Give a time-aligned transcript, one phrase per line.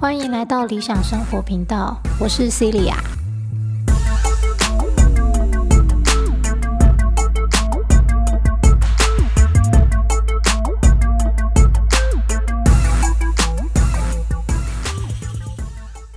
[0.00, 2.94] 欢迎来到理想生活频道，我是 Celia。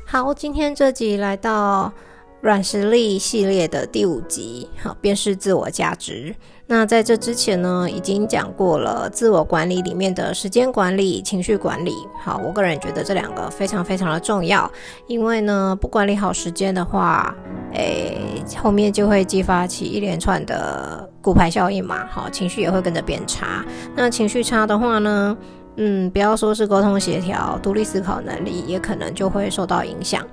[0.05, 1.93] 好，今天这集来到
[2.41, 6.35] 软实力系列的第五集，好，便是自我价值。
[6.67, 11.93] 那在这之前呢，已经讲过了自我管理里面的时间管理、情绪管理。
[12.23, 14.69] 好，我个人觉得这两个非常非常的重要，
[15.07, 17.35] 因为呢，不管理好时间的话，
[17.73, 22.05] 诶，后面就会激发起一连串的骨牌效应嘛。
[22.07, 23.65] 好，情绪也会跟着变差。
[23.95, 25.35] 那情绪差的话呢，
[25.77, 30.23] 嗯，不要说是沟通协调、独立思考能力，也可能就会受到影响。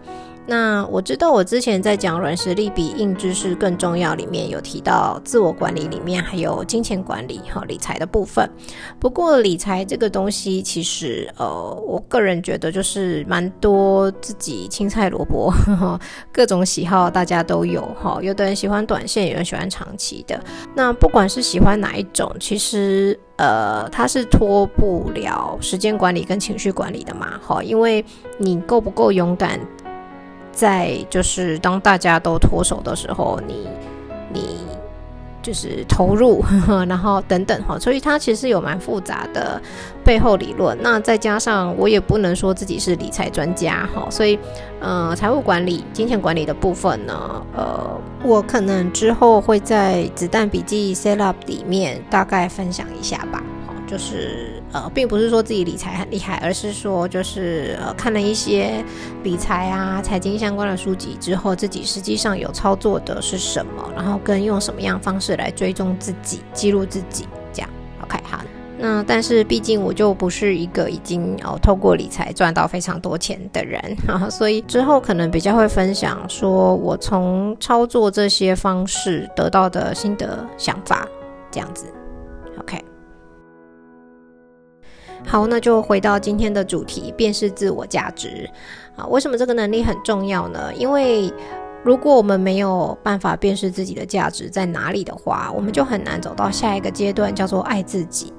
[0.46, 8.46] 那我知道，我之前在讲软实力比硬知识更重要里面有提到自我管理里面还有金钱管理和理财的部分。
[9.00, 15.50] 不过理财这个东西，其实呃，我个人觉得就是蛮多自己青菜萝卜，
[16.30, 18.18] 各种喜好大家都有哈。
[18.20, 20.38] 有的人喜欢短线，有人喜欢长期的。
[20.74, 28.04] 那不管是喜欢哪一种，其实呃，它是脱不了时间管理跟情绪管理的嘛哈，因为
[28.36, 29.58] 你够不够勇敢。
[30.54, 33.68] 在就是当大家都脱手的时候，你
[34.32, 34.58] 你
[35.42, 39.60] 就是投入，呵 呵然后等等哈，所以它其实有蛮复杂的
[40.02, 40.74] 背后理论。
[40.80, 44.38] 那再加上我也不能说自己是理财专家哈，所以
[44.80, 53.42] 呃，财务管理、金钱管理的部分呢，呃，我可能之后会在子弹笔记 set up 里面大概分享一下吧。
[53.66, 54.62] 好，就是。
[54.74, 58.84] 呃，并不是说自己理财很厉害，而是说就是呃看了一些
[59.22, 67.70] 理财啊、财经相关的书籍之后，自己实际上有操作的是什么，然后跟用什么样方式来追踪自己、记录自己，这样
[68.02, 68.40] OK 好。
[68.76, 81.06] 那但是毕竟我就不是一个已经哦透过理财赚到非常多钱的人啊，所以之后可能比较会分享说我从操作这些方式得到的心得想法，
[81.52, 81.86] 这样子
[85.26, 88.48] 好，那就回到今天的主题，辨识自我价值
[88.96, 89.06] 啊。
[89.06, 90.72] 为什么这个能力很重要呢？
[90.74, 91.32] 因为
[91.82, 98.32] 如果我们没有办法辨识自己的价值在哪里的话，我们就很难走到下一个阶段，叫做爱自己。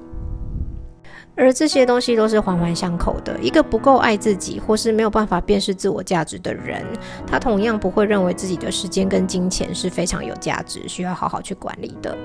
[1.36, 3.38] 而这些东西都是环环相扣的。
[3.42, 6.82] 一个不够爱自己，或是没有办法辨识自我价值的人，
[7.26, 12.16] 他同样不会认为自己的时间跟金钱是非常有价值，需要好好去管理的。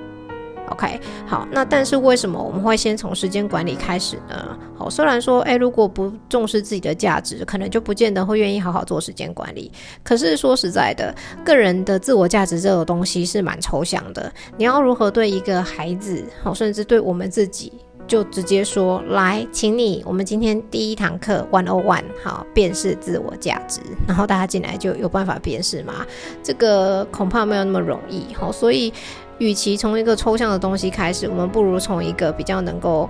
[0.72, 4.58] OK，好，那但是为什么我们会先从时间管理开始呢？
[4.78, 9.70] 好，虽然说，诶，如果不重视自己的价值，可能就不见得会愿意好好做时间管理。
[10.02, 14.32] 可是说实在的，个人的自我价值这个东西是蛮抽象的。
[14.58, 17.74] 你要如何对一个孩子，好，甚至对我们自己，
[18.08, 26.06] 就直接说，来，请你，我们今天第一堂课 One O One，好，辨识自我价值，然后大家进来就有办法辨识吗？
[26.42, 28.34] 这个恐怕没有那么容易。
[28.34, 28.94] 好，所以。
[29.42, 33.10] 与其从一个抽象的东西开始，我们不如从一个比较能够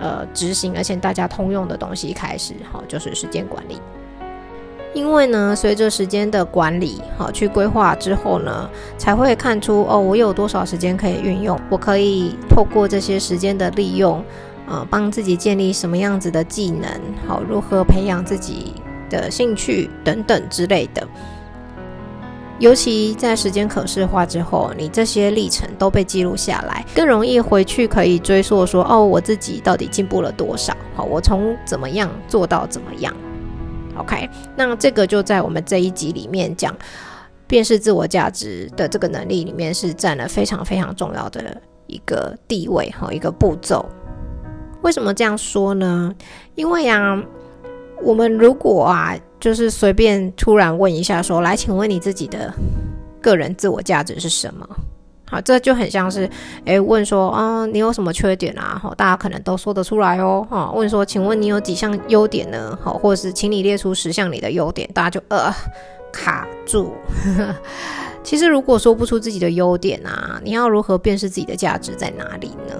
[0.00, 3.78] 呃执行，而且大家通用的东西开始，好，就是时间管理。
[4.92, 14.20] 因为呢，随着时间的管理，好去规划之后呢，才会看出哦，我有多少时间可以运用，我可以透过这些时间的利用，
[14.66, 16.90] 呃，帮自己建立什么样子的技能，
[17.24, 18.74] 好，如何培养自己
[19.08, 21.06] 的兴趣等等之类的。
[22.58, 30.76] 尤其在时间可视化之后，你这些历程都被记录下来，更容易回去可以追溯说，哦，我自己到底进步了多少？
[30.92, 33.14] 好，我从怎么样做到怎么样
[33.96, 36.74] ？OK，那这个就在我们这一集里面讲，
[37.46, 43.88] 辨识自我价值的这个能力里面是占了非常非常重要的一个地位和一个步骤。
[44.82, 46.12] 为什么这样说呢？
[46.56, 47.22] 因为啊，
[48.02, 49.16] 我们如果啊。
[49.40, 52.52] 就是随便突然问一下，说来，请问你自己的
[53.20, 54.68] 个人自我价值是什么？
[55.30, 56.28] 好，这就很像是，
[56.64, 58.80] 诶，问说，啊，你有什么缺点啊？
[58.82, 60.46] 好，大家可能都说得出来哦。
[60.48, 62.78] 哈，问说，请问你有几项优点呢？
[62.82, 65.54] 好，或者是请你列出十项你的优点，大家就呃
[66.10, 66.94] 卡住。
[68.24, 72.74] 其实如果说不出自己的优点啊，你要如何辨识自己的价值在哪里呢？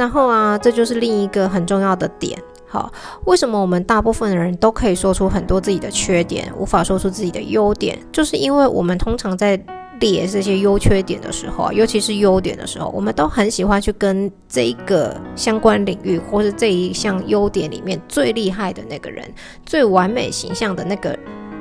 [0.00, 2.42] 然后啊，这就是另一个很重要的点。
[2.66, 2.90] 好，
[3.26, 7.98] 为什么我们大部分的人都可以说出很多自己的缺点，无法说出自己的优点？
[8.10, 9.62] 就是因为我们通常在
[10.00, 19.22] 列这些优缺点的时候，尤其是优点的时候，我们都很喜欢去跟这一个相关领域，或是这一项优点里面最厉害的那个人、
[19.66, 21.14] 最完美形象的那个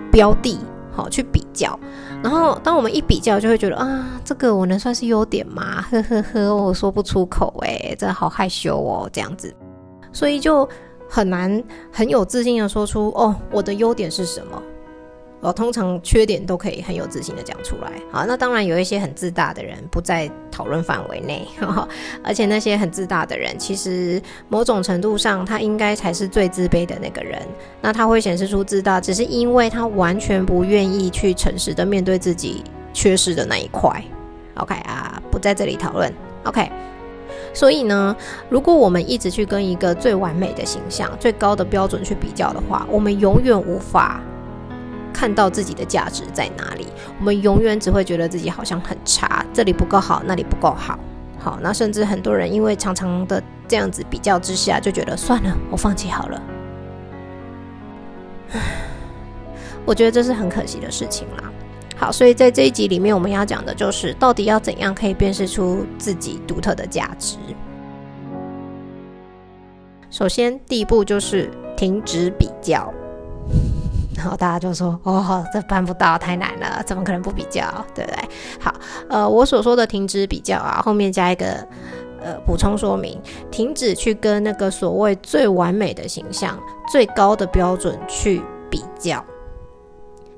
[0.10, 0.58] 标的，
[0.94, 1.78] 好去比较。
[2.22, 5.82] 然后当我们一比较，就会觉得啊，这个我能算是优点吗？
[5.90, 9.56] 呵呵呵，我说不出口诶，这好害羞哦，这样子，
[10.12, 10.68] 所以就
[11.08, 14.62] 很难很有自信的说出哦，我的优点是什么。
[15.42, 17.92] 哦，通常缺点都可以很有自信的讲出来。
[18.12, 21.48] 好，那当然有一些很自大的人不在讨论范围内，
[22.22, 27.42] 而且那些很自大的人，其实某种程度上他应该才是最自卑的那个人。
[27.82, 32.62] 那他会显示出自大，只是因为他完全不愿意去诚实的面对自己
[32.94, 34.04] 缺失的那一块。
[34.56, 36.14] OK 啊，不在这里讨论。
[36.44, 36.70] OK，
[37.54, 38.14] 所以呢，
[38.50, 44.22] 如果我们一直去跟一个最完美的形象、最高的标准去比较的话，我们永远无法。
[45.20, 46.88] 看到自己的价值在哪里，
[47.20, 50.98] 我们永远只会觉得自己好像很差，这里不够好，那里不够好。
[51.38, 56.42] 好，那甚至很多人因为常常的这样子比较之下，就觉得算了，我放弃好了。
[58.54, 58.62] 唉，
[59.84, 61.52] 我觉得这是很可惜的事情啦。
[61.98, 67.36] 好，所以在这一集里面，我们要讲的就是到底要怎样可以辨识出自己独特的价值。
[70.10, 72.94] 首先，第一步就是停止比较。
[74.20, 77.64] 然后大家就说：“哦，这办不到，太难了，怎么可能不比较？
[77.96, 78.20] 对不对？”
[78.60, 78.76] 好，
[79.08, 81.66] 呃，我所说的停止比较啊，后面加一个
[82.22, 83.18] 呃补充说明：
[83.50, 86.60] 停止去跟那个所谓最完美的形象、
[86.92, 89.24] 最高的标准去比较。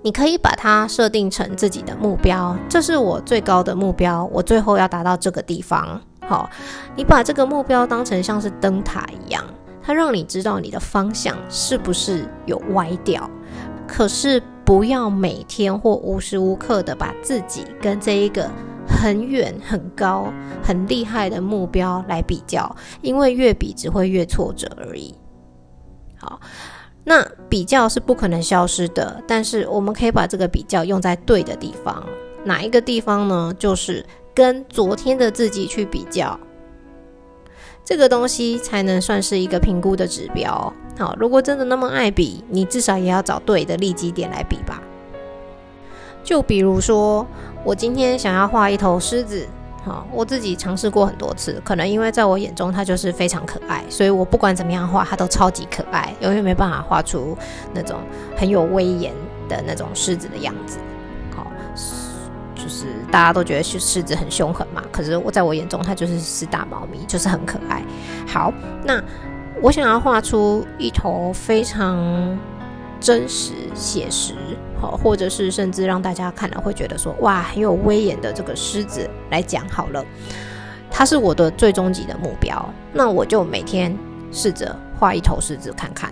[0.03, 5.99] 你可以把它设定成自己的目标，这是我最高的目标，我最后要达到这个地方。
[6.27, 6.47] 好，
[6.95, 9.43] 你把这个目标当成像是灯塔一样，
[9.81, 13.27] 它让你知道你的方向是不是有歪掉。
[13.93, 18.49] 可是不要每天或无时无刻的把自己跟这一个
[18.87, 20.31] 很远、很高、
[20.63, 25.13] 很厉害的目标来比较，因为越比只会越挫折而已。
[26.17, 26.39] 好，
[27.03, 32.01] 那比较是不可能消失的，但是我们可以把这个比较用在对的地方。
[32.45, 33.53] 哪一个地方呢？
[33.59, 36.39] 就是跟昨天的自己去比较。
[37.83, 40.73] 这个东西才能算是一个评估的指标。
[40.97, 44.81] 好，如果真的那么爱比，你至少也要找对的利基点来比吧。
[46.23, 47.25] 就比如说，
[47.63, 49.47] 我今天想要画一头狮子，
[49.83, 57.35] 好，我自己尝试过很多次，可能因为在我眼中它就是非常可爱，所以我不管怎么样画，它都超级可爱，永远没办法画出
[57.73, 57.97] 那种
[58.37, 59.11] 很有威严
[59.49, 60.77] 的那种狮子的样子。
[63.11, 67.83] 大家都觉得是狮子很凶狠嘛，可是我在我眼中它就是四大猫咪，就是很可爱。
[68.25, 68.53] 好，
[68.85, 69.03] 那
[69.61, 72.39] 我想要画出一头非常
[72.99, 74.33] 真实写实，
[74.79, 80.03] 好，或者是甚至让大家看了会觉得说哇很有威严的这个狮子来讲好了，
[80.89, 82.63] 它是我的最终极的目标。
[82.93, 83.95] 那我就每天
[84.31, 86.11] 试着画一头狮子看看。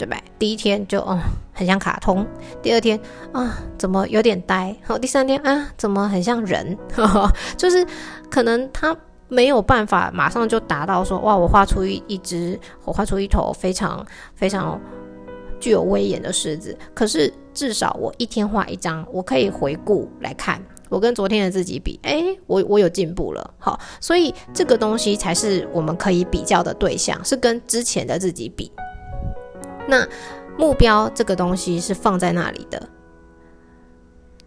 [0.00, 0.18] 对吧？
[0.38, 1.20] 第一天就哦，
[1.52, 2.24] 很像卡通；
[2.62, 2.98] 第二天
[3.32, 4.74] 啊，怎么有点呆？
[4.82, 6.74] 好，第三天啊，怎么很像人？
[7.58, 7.86] 就是
[8.30, 8.96] 可能他
[9.28, 14.02] 没有办法马上就达到说哇，我画出一一只，我画出一头非常
[14.34, 14.80] 非常
[15.60, 16.74] 具有威严的狮子。
[16.94, 20.58] 可是至少我一天画一张，我可以回顾来看，
[20.88, 23.52] 我跟昨天的自己比，哎，我我有进步了。
[23.58, 28.72] 好，所以这个东西才是我们可以比较的对象，是跟之前的自己比。
[29.90, 30.06] 那
[30.56, 32.80] 目标这个东西是放在那里的，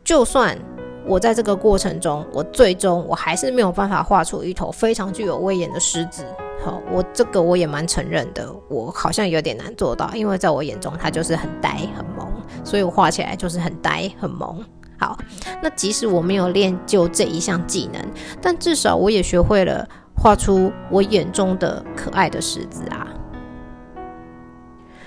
[0.03, 0.57] 就算
[1.05, 6.23] 我在这个过程中，我最终我还是没有办法画出一头非常具有威严的狮子。
[6.63, 12.25] 好，我这个我也蛮承认的，我好像有点难做到，因为在我眼中它就是很呆很萌，
[12.63, 14.63] 所以我画起来就是很呆很萌。
[14.97, 15.17] 好，
[15.61, 18.01] 那即使我没有练就这一项技能，
[18.41, 19.85] 但至少我也学会了
[20.15, 23.05] 画出我眼中的可爱的狮子啊。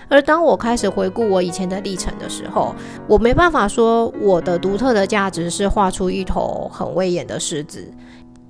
[0.08, 2.74] 而当我开始回顾我以前的历程的时候，
[3.08, 7.86] 我没办法说我的独特的价值是画出一头很威严的狮子，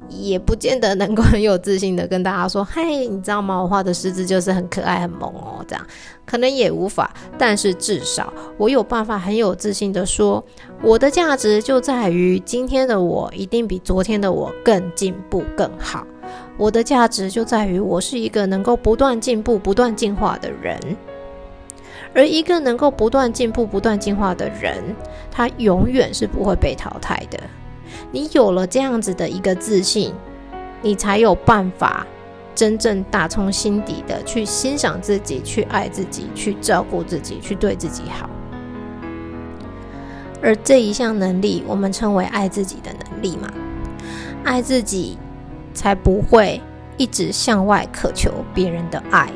[0.09, 3.63] 也不见得能够很有自信的跟大家说：“嘿，你知道吗？
[3.63, 5.85] 我画的狮子就是很可爱、很萌哦。”这样
[6.25, 10.45] 可能也无法，但是至少我有办法很有自信的说，
[10.83, 16.07] 我的价值就在于今天的我一定比昨天的我更进步、更好。
[16.59, 20.79] 我的价值就在于我是一个能够不断进步、不断进化的人。
[22.15, 24.83] 而一个能够不断进步、不断进化的人，
[25.31, 27.39] 他永远是不会被淘汰的。
[28.11, 30.13] 你有了这样子的一个自信，
[30.83, 32.07] 你才有办法
[32.55, 38.29] 真正打从心底的去欣赏自己、去爱自己、去照顾自己、去对自己好。
[40.43, 43.49] 而这一项能力，我们称为爱自己的能力嘛？
[44.45, 45.19] 爱自己，
[45.75, 46.61] 才不会
[46.97, 49.29] 一直向外渴求别人的爱。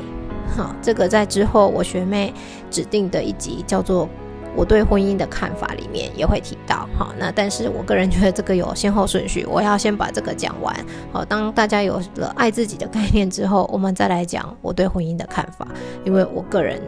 [0.55, 2.33] 好，这个在之后我学妹
[2.69, 4.07] 指定的一集叫做
[4.55, 6.87] 我对婚姻的看法里面也会提到。
[6.97, 10.75] 好，那但是我个人觉得这个有先后顺序，我要先把这个讲完。
[11.11, 15.65] 好，当大家有了爱自己的概念之后，我们再来讲我对婚姻的看法，
[16.03, 16.81] 因为我个人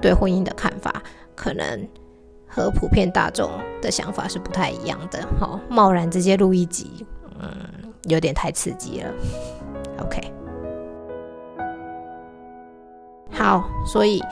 [0.00, 1.02] 对婚姻的看法
[1.34, 1.88] 可能
[2.46, 5.26] 和普遍大众的想法是不太一样的。
[5.40, 7.06] 好，贸然直接录一集，
[7.40, 7.50] 嗯，
[8.04, 9.10] 有点太刺激了。
[10.00, 10.35] OK。
[13.36, 14.22] 好，所以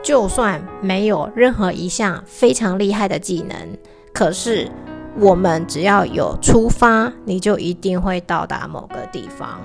[0.00, 3.56] 就算没有任何一项非常厉害的技能，
[4.12, 4.70] 可是
[5.18, 9.60] 我们只要有出发，你就一定会到达某个地方。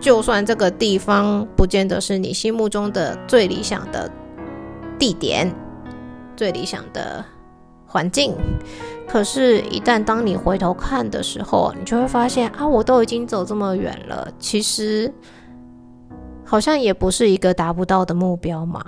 [0.00, 4.10] 就算这个地方不见得是你心目中的最理想的
[4.98, 5.48] 地点、
[6.36, 7.24] 最理想的
[7.86, 8.34] 环境，
[9.06, 15.14] 可是，一旦当你回头看的时候，你就会发现啊，我都已经走这么远了，其实。
[16.52, 18.84] 好像也不是一个达不到的目标嘛，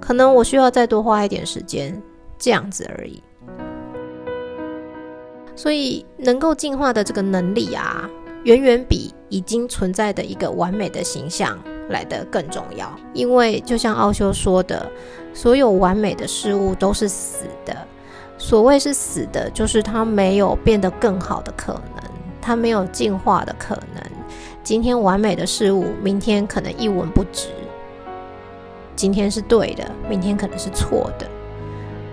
[0.00, 2.02] 可能我需要再多花一点时间，
[2.38, 3.22] 这样子而已。
[5.54, 8.08] 所以能够进化的这个能力啊，
[8.44, 11.58] 远远比已经存在的一个完美的形象
[11.90, 12.90] 来得更重要。
[13.12, 14.90] 因为就像奥修说的，
[15.34, 17.76] 所有完美的事物都是死的。
[18.38, 22.10] 所谓是死的，就是它没有变得更好的可能，
[22.40, 24.02] 它没有进化的可能。
[24.66, 27.50] 今天完美的事物，明天可能一文不值。
[28.96, 31.30] 今天是对的，明天可能是错的。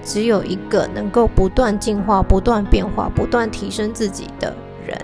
[0.04, 4.56] 只有一个能够不断进化、不断变化、不断提升自己的
[4.86, 4.96] 人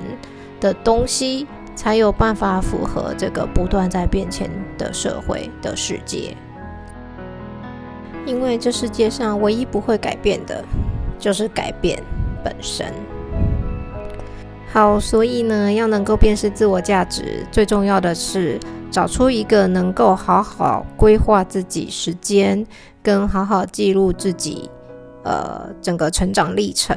[0.60, 6.38] 的东西，才有办法符合这个不断在变迁的社会的世界。
[8.28, 10.64] 因为这世界上唯一不会改变的，
[11.18, 12.00] 就是改变
[12.44, 12.94] 本身。
[14.72, 18.60] 好，所以呢，要能够辨识自我价值，最重要的是
[18.92, 22.64] 找出一个能够好好规划自己时间，
[23.02, 24.70] 跟好好记录自己，
[25.24, 26.96] 呃，整个成长历程、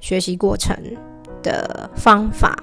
[0.00, 0.76] 学习过程
[1.40, 2.58] 的方法，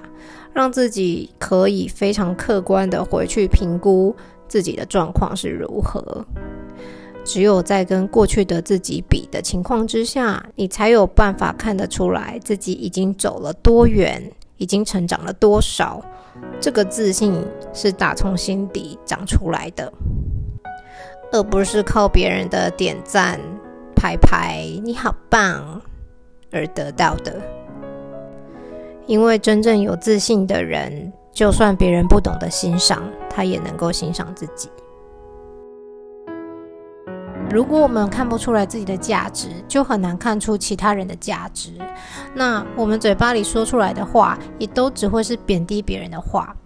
[0.52, 4.14] 让自己可以非常客观的回去评估
[4.48, 6.24] 自己的状况是如何。
[7.24, 14.22] 只有在跟过去的自己比的情况之下，你才有办法看得出来自己已经走了多远。
[14.62, 16.00] 已经成长了多少？
[16.60, 19.92] 这个自信是打从心底长出来的，
[21.32, 23.40] 而不是靠别人的点赞、
[23.96, 25.82] 拍拍“你好棒”
[26.52, 27.34] 而得到的。
[29.06, 34.70] 因为真正有自信的人，就算别人不懂得欣赏，他也能够欣赏自己。
[37.52, 41.72] 如果我们看不出来自己的价值，就很难看出其他人的价值。
[42.34, 46.56] 那我们嘴巴里说出来的话，也都只会是贬低别人的话。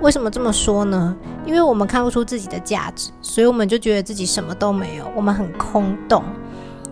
[0.00, 1.14] 为什么这么说呢？
[1.44, 6.24] 因为我们看不出自己的价值，所以我们就觉得自己什么都没有，我们很空洞。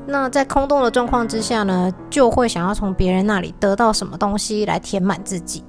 [0.06, 5.64] 那在空洞的状况之下呢，就会想要从别人那里得到什么东西来填满自己。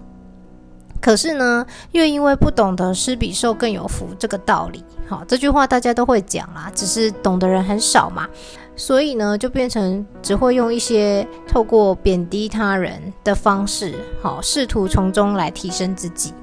[1.07, 8.27] 可是呢，又因为不懂得“施比受更有福”这个道理，好，这句话大家都会讲啦，只是懂的人很少嘛，
[8.75, 16.33] 所以呢，就变成只会用一些透过贬低他人的方式，好，试图从中来提升自己。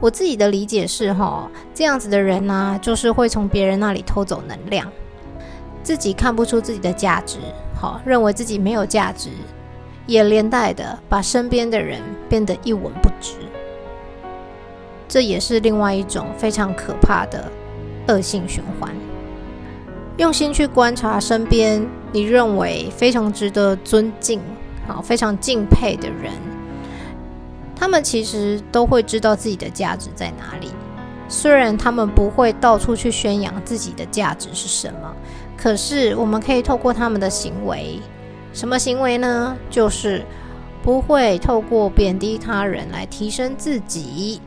[0.00, 4.86] 我自己的理解是，哈，这样子的人呢，就是会从别人那里偷走能量，
[5.82, 7.38] 自己看不出自己的价值，
[7.74, 9.30] 好，认为自己没有价值，
[10.04, 13.36] 也连带的把身边的人变得一文不值。
[15.08, 17.50] 这也是另外一种非常可怕的
[18.08, 18.90] 恶性循环。
[20.16, 24.40] 用心去观察身边你认为非常值得尊敬、
[24.86, 26.32] 好非常敬佩的人，
[27.74, 30.70] 他们其实都会知道自己的价值在哪里。
[31.28, 35.12] 虽然他们不会到处去宣扬自己的价值是什么，
[35.56, 37.98] 可是我们可以透过他们的行为，
[38.52, 39.56] 什么行为呢？
[39.68, 40.22] 就是
[40.82, 44.40] 不会透过贬低他人来提升自己。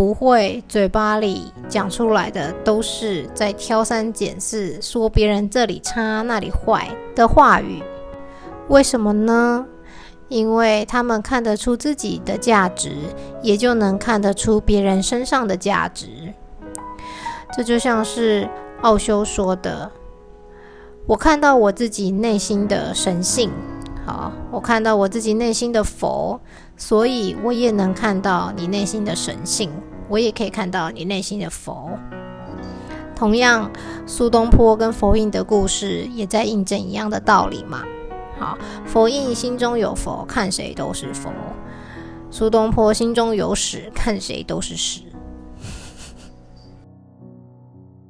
[0.00, 7.82] 不会，嘴巴里讲出来的都是在挑三拣四，说别人这里差那里坏的话语。
[8.68, 9.66] 为什么呢？
[10.28, 12.92] 因为他们看得出自己的价值，
[13.42, 16.08] 也就能看得出别人身上的价值。
[17.54, 18.48] 这就像是
[18.80, 19.92] 奥修说的
[21.04, 23.50] ：“我看到我自己内心的神性，
[24.06, 26.40] 好，我看到我自己内心的佛，
[26.78, 29.70] 所以我也能看到你内心的神性。”
[30.10, 31.98] 我也可以看到你内心的佛。
[33.14, 33.70] 同样，
[34.06, 37.84] 苏东坡跟佛印的故事也在印证一样的道理嘛。
[38.38, 41.30] 好，佛印心中有佛，看谁都是佛；
[42.30, 45.02] 苏东坡心中有屎，看谁都是屎。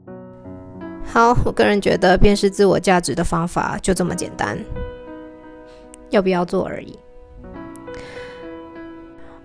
[1.05, 4.57] 好，我个人觉得辨识自我价值的方法就这么简单，
[6.11, 6.97] 要不要做而已。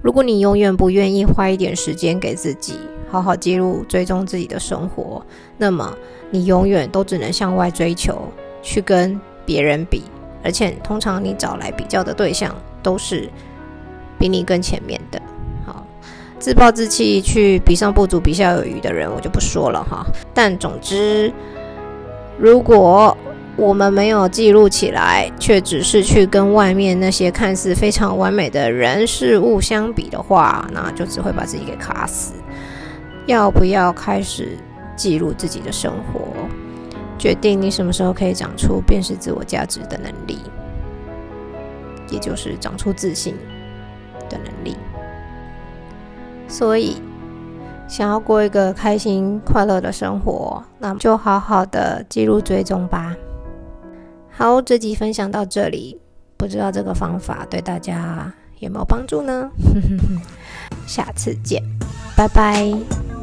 [0.05, 2.75] 如果你永远不愿意花一点时间给自己，
[3.09, 5.25] 好好记录、追踪自己的生活，
[5.57, 5.97] 那么
[6.29, 8.15] 你永远都只能向外追求，
[8.61, 10.03] 去跟别人比，
[10.43, 13.27] 而且通常你找来比较的对象都是
[14.19, 15.19] 比你更前面的。
[15.65, 15.83] 好，
[16.37, 20.05] 自暴自弃、去比上不足、比下有余的人，我就不说了哈。
[20.35, 21.33] 但总之。
[22.37, 23.17] 如果
[23.57, 32.33] 我们没有记录起来，却只是去跟外面那些看似非常完美的人事物相比的话，那就只会把自己给卡死。
[33.25, 34.57] 要不要开始
[34.95, 36.21] 记录自己的生活，
[37.17, 40.39] 决定你什么时候可以长出辨识自我价值的能力，
[42.11, 43.35] 也就是长出自信
[44.29, 44.75] 的能力。
[46.47, 46.97] 所以。
[47.87, 53.15] 想要过一个开心快乐的生活，那就好好的记录追踪吧。
[54.37, 55.97] 好，这集分享到这里，
[56.35, 59.49] 不知道这个方法对大家有没有帮助呢？
[60.85, 61.63] 下次见，
[62.17, 63.14] 拜拜。